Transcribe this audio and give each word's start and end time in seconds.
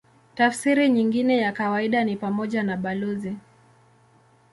Tafsiri 0.35 0.89
nyingine 0.89 1.37
ya 1.37 1.51
kawaida 1.51 2.03
ni 2.03 2.15
pamoja 2.17 2.63
na 2.63 2.77
balozi. 2.77 3.37